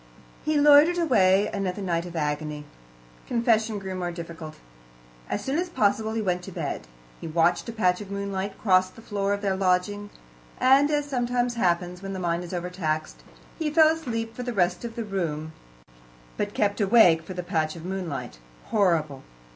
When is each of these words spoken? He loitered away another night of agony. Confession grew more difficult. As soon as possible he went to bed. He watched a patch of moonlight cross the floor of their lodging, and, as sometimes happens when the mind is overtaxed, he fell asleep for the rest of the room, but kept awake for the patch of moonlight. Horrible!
He 0.43 0.59
loitered 0.59 0.97
away 0.97 1.47
another 1.53 1.83
night 1.83 2.07
of 2.07 2.15
agony. 2.15 2.65
Confession 3.27 3.77
grew 3.77 3.93
more 3.93 4.11
difficult. 4.11 4.55
As 5.29 5.43
soon 5.43 5.59
as 5.59 5.69
possible 5.69 6.13
he 6.13 6.23
went 6.23 6.41
to 6.45 6.51
bed. 6.51 6.87
He 7.19 7.27
watched 7.27 7.69
a 7.69 7.71
patch 7.71 8.01
of 8.01 8.09
moonlight 8.09 8.57
cross 8.57 8.89
the 8.89 9.03
floor 9.03 9.31
of 9.31 9.41
their 9.43 9.55
lodging, 9.55 10.09
and, 10.59 10.89
as 10.89 11.05
sometimes 11.05 11.53
happens 11.53 12.01
when 12.01 12.13
the 12.13 12.19
mind 12.19 12.43
is 12.43 12.51
overtaxed, 12.51 13.21
he 13.59 13.69
fell 13.69 13.89
asleep 13.89 14.35
for 14.35 14.41
the 14.41 14.53
rest 14.53 14.83
of 14.83 14.95
the 14.95 15.05
room, 15.05 15.53
but 16.35 16.55
kept 16.55 16.81
awake 16.81 17.21
for 17.21 17.35
the 17.35 17.43
patch 17.43 17.75
of 17.75 17.85
moonlight. 17.85 18.39
Horrible! 18.69 19.21